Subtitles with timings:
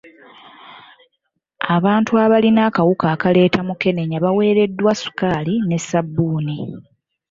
[1.75, 6.57] Abantu abalina akawuka akaleeta mukenenya baweereddwa sukaali ne ssabbuuni.